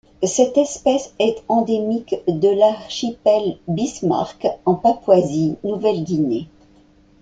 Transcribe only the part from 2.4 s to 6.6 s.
l'Archipel Bismarck en Papouasie-Nouvelle-Guinée.